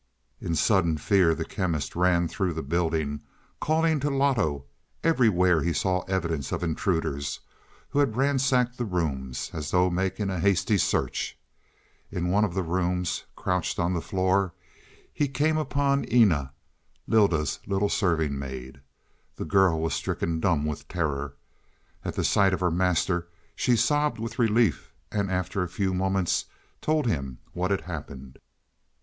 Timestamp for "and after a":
25.11-25.69